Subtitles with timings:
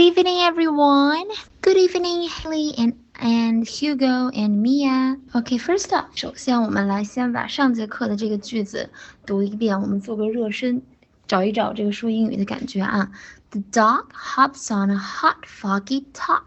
[0.00, 1.27] evening, everyone.
[1.61, 5.17] Good evening, Haley and and Hugo and Mia.
[5.33, 8.89] Okay, first up，首先我们来先把上节课的这个句子
[9.25, 10.81] 读一遍，我们做个热身，
[11.27, 13.11] 找一找这个说英语的感觉啊。
[13.49, 16.43] The dog hops on a hot, foggy top.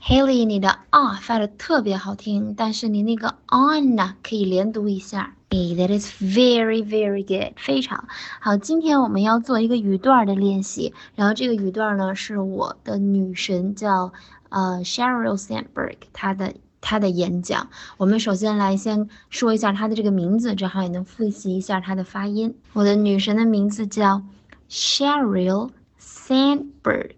[0.00, 5.34] Haley，你的啊发的特别好听，但是你那个 on 呢可以连读一下。
[5.54, 8.08] That is very very good，非常
[8.40, 8.56] 好。
[8.56, 14.12] 今天我们要做一个语段的练习，然后这个语段呢是我的女神叫
[14.48, 17.68] 呃 Sheryl Sandberg 她的她的演讲。
[17.98, 22.52] 我们首先来先说一下她的这个名字，正好也能复习一下她的发音。
[22.72, 24.20] 我的女神的名字叫
[24.68, 27.12] Sheryl Sandberg。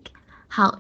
[0.47, 0.79] 好。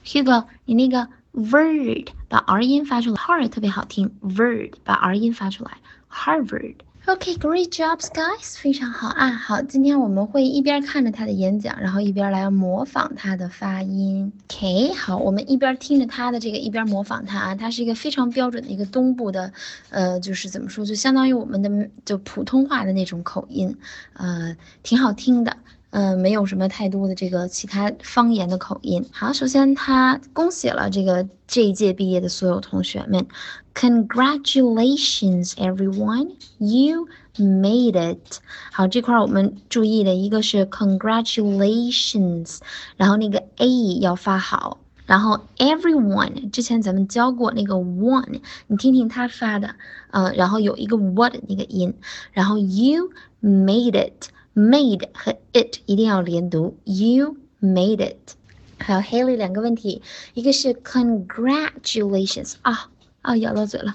[0.04, 5.78] Hugo，你那个 word 把 r 音发出来，Har 特别好听，word 把 r 音发出来
[6.12, 6.76] ，Harvard。
[7.08, 8.56] Okay, great jobs, guys！
[8.58, 9.32] 非常好啊。
[9.32, 14.32] 好，今天我们会一边看着他的演讲，然后一边来模仿他的发音。
[14.48, 17.56] OK，好，我们一边听着他的这个，一边模仿他啊。
[17.56, 19.52] 他是一个非常标准的一个东部的，
[19.90, 23.76] 呃，就是怎么说，就相当于我们的就普通话的那种口音，
[24.14, 25.58] 呃，挺好听的。
[25.92, 29.06] 嗯，没有什么太多的这个其他方言的口音。
[29.12, 33.28] 好，首先他恭喜了这个这一届毕业的所有同学们
[33.76, 38.40] ，Congratulations everyone, you made it。
[38.72, 42.60] 好，这块我们注意的一个是 Congratulations，
[42.96, 49.76] 然后那个 a 要发好，然后 everyone 之前咱们教过那个 one，你听听他发的，
[50.12, 51.94] 嗯，然后有一个 what 那个音，
[52.32, 54.30] 然后 you made it。
[54.55, 58.35] Made 和 it 一定要连读，You made it。
[58.79, 60.03] 还有 Haley 两个问题，
[60.35, 62.91] 一个是 Congratulations 啊
[63.23, 63.95] 啊咬到嘴了，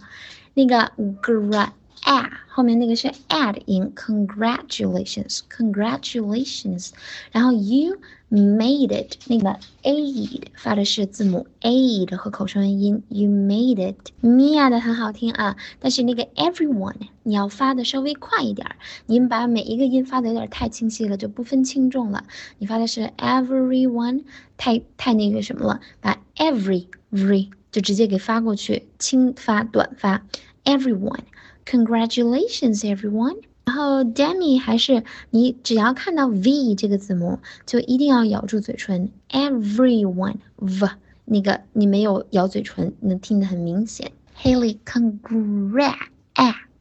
[0.54, 1.70] 那个 gra
[2.07, 6.91] A 后面那个是 add 音，Congratulations，Congratulations。
[7.33, 7.97] 然后 You
[8.31, 14.13] made it，那个 aid 发的是字母 aid 和口唇音，You made it。
[14.23, 22.25] Mia 的很好听啊，但是那个 everyone 你要发的稍微快一点，您把每一个音发的有点太清晰了，就不分轻重了。
[22.59, 24.23] 你发的是 everyone，
[24.57, 30.25] 太太那个什么了，把 every every 就直接给发过去，轻发短发
[30.66, 33.38] everyone，congratulations everyone。
[33.64, 39.12] 然后 Demi 还是你只要看到 V 这个字母，就一定要咬住嘴唇。
[39.30, 40.90] Everyone V
[41.26, 44.12] 那个你没有咬嘴唇，能听得很明显。
[44.42, 45.96] Haley congrat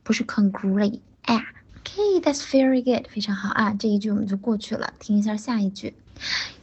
[0.03, 3.75] 不是 congrat OK，that's very good，非常好啊。
[3.75, 5.95] 这一句我们就过去了，听一下下一句。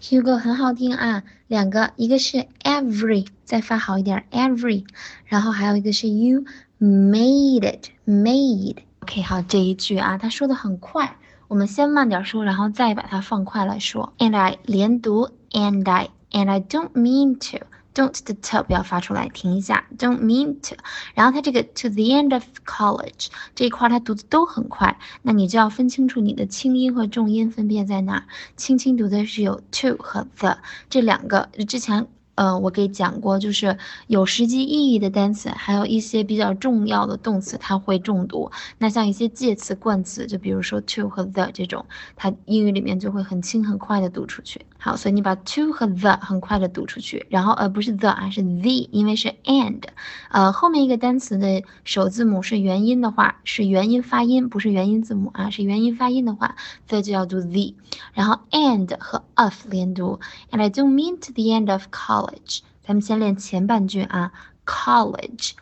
[0.01, 4.85] Hugo 很好听啊，两个，一个是 every，再发好一点 every，
[5.25, 6.43] 然后还有一个是 you
[6.82, 8.78] made it，made。
[9.02, 14.12] OK，好，这一句啊，他说的很快，我们先慢点说，然后再把它放快来说。
[14.18, 20.76] And I 连读，and I，and I don't mean to，don't the t 不要发出来，停一下，don't mean to。
[21.14, 28.24] 然后它这个 to the end of college 这一块，它读的都很快，那你就要分清楚你的轻音和重音分别在哪儿。
[28.56, 30.58] 轻轻读的是有 to 和 the
[30.90, 32.08] 这两个，之前。
[32.42, 33.78] 嗯，我给讲过，就是
[34.08, 38.50] 有实际意义的单词，还有一些比较重要的动词，它会重读。
[38.78, 41.86] 那像一些介词、冠词，就比如说 to 和 the 这种，
[42.16, 44.60] 它英语里面就会很轻很快的读出去。
[44.84, 49.80] 好，所以你把 to 和 the 很快的读出去，然后呃不是 the，而是 the，因为是 and。
[50.28, 56.56] 呃，后面一个单词的首字母是元音的话，是元音发音，不是元音字母啊，是元音发音的话
[56.88, 57.74] ，the 就要读 the。
[58.12, 60.18] 然后 and 和 of 连读
[60.50, 62.62] ，and I don't mean to the end of college。
[62.84, 64.32] 咱们先练前半句啊
[64.66, 65.52] ，college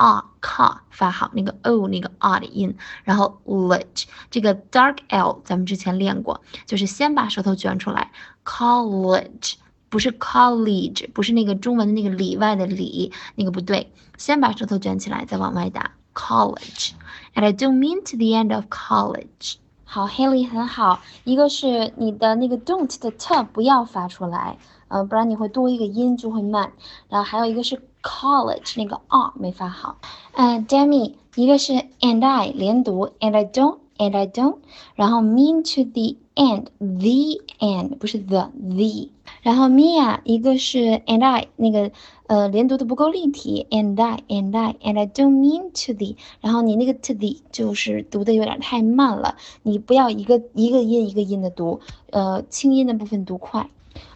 [0.00, 2.74] a k 发好那个 o 那个 r 的音，
[3.04, 8.10] 然后 ledge 这个 dark l 咱们之前练过，就是先把舌头卷出来
[8.42, 9.56] ，college
[9.90, 16.92] 不是 college，不是那个中文的那个里外的里，那个不对，先把舌头卷起来，再往外打 college。
[17.34, 19.56] And I don't mean to the end of college。
[19.92, 24.56] 好，Haley 很好，一个是你的那个 don't 的 t 不要发出来，
[24.86, 26.70] 呃，不然你会多一个音就会慢。
[27.08, 29.96] 然后还有一个是 college 那个 r 没发好。
[30.34, 34.58] 呃，Demi，一个是 and I 连读，and I don't and I don't，
[34.94, 39.08] 然后 mean to the end，the end 不是 the the。
[39.42, 41.90] 然后 Mia 一个是 and I 那个
[42.30, 49.34] 呃连读的不够立体，and I and I and I don't mean to the，然后你那个 to the 就是读的有点太慢了，
[49.64, 51.80] 你不要一个一个音一个音的读，
[52.10, 53.68] 呃轻音的部分读快。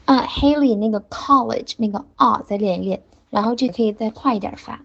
[0.05, 3.00] 啊，Haley 那个 college 那个 r 再练一练，
[3.31, 4.81] 然后这可以再快一点发。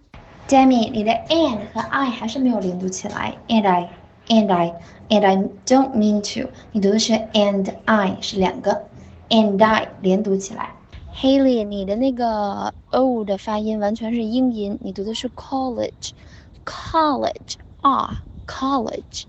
[0.48, 3.88] Demi 你的 and 和 I 还是没有连读起来，and I
[4.26, 4.74] and I
[5.08, 8.86] and I don't mean to，你读的是 and I 是两个。
[9.28, 10.74] and I 连读起来
[11.14, 16.14] ，Haley，你的那个 o 的发音完全是英音，你读的是 college，college
[17.80, 19.24] 啊，college，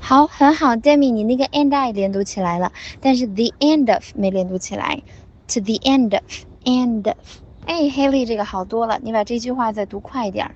[0.00, 5.02] 好，很好，Demi，你那个 and I 连读起来了，但是 the end of 没连读起来
[5.48, 7.16] ，to the end of，end of，
[7.66, 10.54] 哎，Haley 这个好多了，你把这句话再读快一点。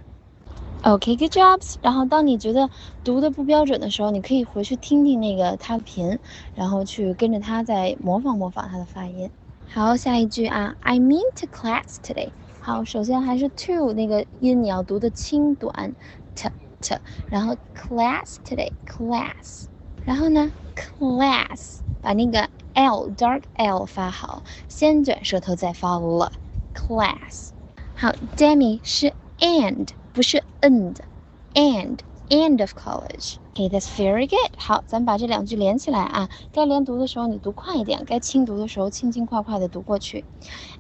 [0.83, 1.77] OK，good jobs。
[1.83, 2.71] 然后当你觉得
[3.03, 6.19] 读的不标准的时候，你可以回去听听那个他的频，
[6.55, 9.29] 然后去跟着他再模仿模仿他的发音。
[9.68, 12.30] 好，下一句啊，I mean to class today。
[12.60, 15.96] 好，首先还是 to 那个音你要读的轻短，
[16.36, 16.50] t
[16.82, 16.98] t。
[17.30, 19.66] 然后 class today，class。
[20.06, 26.32] 然后呢，class，把那个 l dark l 发好，先卷舌头再发了，
[26.74, 27.50] class。
[27.96, 29.88] 好，Demi 是 and。
[30.14, 33.37] 不是 end，and End of college。
[33.55, 34.51] Okay, that's very good。
[34.59, 36.29] 好，咱们把这两句连起来啊。
[36.53, 40.25] 该连读的时候你读快一点，该轻读的时候轻轻快快的读过去。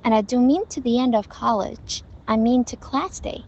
[0.02, 2.00] And I do mean to the end of college.
[2.24, 3.42] I mean to class day。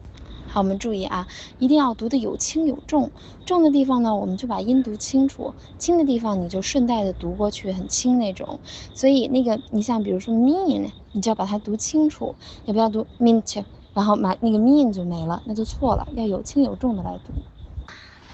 [0.50, 1.26] 好，我们注意啊，
[1.58, 3.10] 一定要读的有轻有重。
[3.44, 8.58] 重的地方呢，我们就把音读清楚；轻的地方你就顺带的读过去，很轻那种。
[8.94, 12.34] 所以那个，你像比如说 mean，你就要把它读清楚，
[12.64, 13.66] 也不要读 mean to。
[13.92, 17.34] 然后把那个 mean 就没了，那就错了，要有轻有重的来读。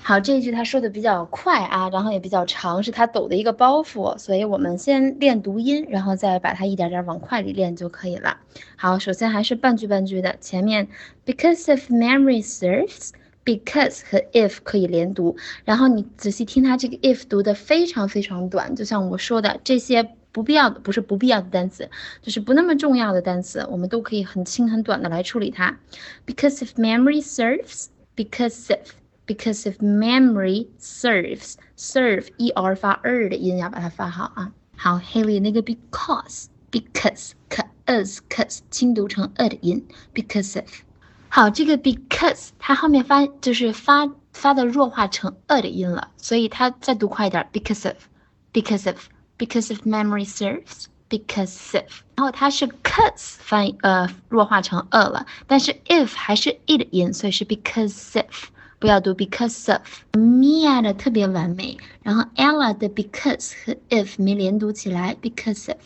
[0.06, 8.36] 好，这一句他说的比较快啊，然后也比较长，是他抖的一个包袱，所以我们先练读音，然后再把它一点点往快里练就可以了。
[8.76, 10.88] 好，首先还是半句半句的，前面
[11.24, 20.06] because of memory serves，because 和 if 可以连读，然后你仔细听他这个 if 读的非常非常短，就像我说的这些。
[20.34, 21.88] 不必要的不是不必要的单词，
[22.20, 25.78] 就是不那么重要的单词，我们都可以很轻很短的来处理它。
[26.26, 27.86] Because if memory serves,
[28.16, 28.88] because if,
[29.25, 34.51] because if memory serves, serve e r 发 er 的音要把它发好啊。
[34.75, 40.69] 好，Haley 那个 because, because, cause, cause 轻读成 e 的音，because of。
[41.29, 47.97] 好，这个 because 它后面发就是发发的弱化成 e 的音了，所以它再读快一点，because of,
[48.53, 57.45] because of。because if memory serves, because if，然后它是 cause 翻译呃弱化成 a 了，但是 if 还是 e 的音，所以是
[57.45, 58.47] because if，
[58.83, 65.81] 不要读 because of。Mia 的特别完美，然后 Ella 的 because 和 if 没连读起来，because of。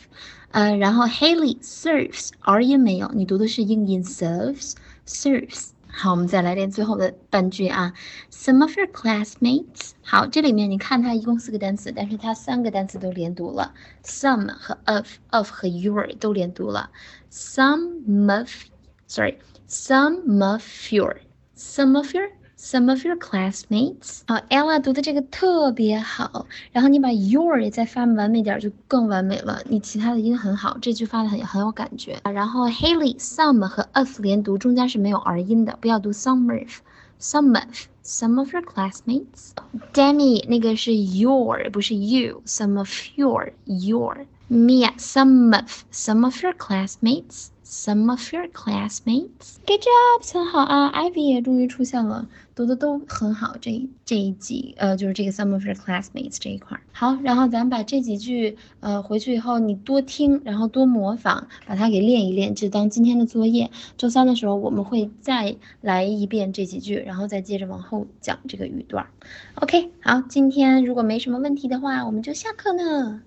[0.52, 4.74] 呃，然后 Haley serves r 音没有，你读的是硬音 serves
[5.06, 5.70] serves。
[5.96, 7.92] 好，我们再来练最后的半句啊。
[8.30, 13.72] Some of your classmates，好，这里面你看它一共四个单词，但是它三个单词都连读了。
[14.04, 16.90] Some 和 of，of 和 your 都连读了。
[17.30, 22.30] Some of，sorry，some of your，some of your。
[22.61, 29.61] Some of your classmates，好，Ella 读的这个特别好，然后你把 your 也再发完美点就更完美了。
[29.69, 32.19] 你其他的音很好，这句发的很很有感觉。
[32.25, 39.51] 然后 Haley，some 和 of 连读，中间是没有 r 音的，不要读 some of，some of，some of your classmates。
[39.93, 44.25] Demi 那个是 your，不是 you，some of your，your。
[44.49, 47.47] Mia，some of，some of your classmates。
[47.71, 49.57] Some of your classmates.
[49.67, 52.27] Good job，很好啊，Ivy 也终于出现了，
[52.59, 53.55] 读的都很好。
[53.61, 56.83] 这这一集，呃，就是这个 some of your classmates 这一块儿。
[56.91, 63.71] 好，然后咱把这几句，呃，回去以后你多听，然后多模仿，把它给练一练，就当今天的作业。
[63.95, 69.07] 周三的时候我们会再来一遍这几句，然后再接着往后讲这个语段。
[69.55, 73.21] OK，好，今天如果没什么问题的话，我们就下课呢。